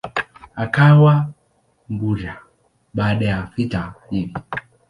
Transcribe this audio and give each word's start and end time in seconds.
Akawa 0.55 1.31
Mbudha 1.89 2.33
baada 2.95 3.25
ya 3.25 3.41
vita 3.55 3.93
hivi. 4.09 4.33